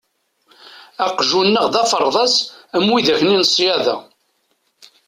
[1.05, 2.35] Aqjun-nneɣ d aferḍas
[2.75, 3.95] am widak-nni n ṣyada.